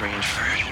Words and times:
Rangeford. 0.00 0.69